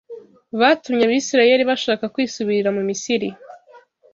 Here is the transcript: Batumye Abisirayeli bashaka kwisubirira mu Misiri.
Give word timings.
Batumye 0.59 1.03
Abisirayeli 1.05 1.63
bashaka 1.71 2.05
kwisubirira 2.13 2.69
mu 2.75 2.81
Misiri. 2.89 3.27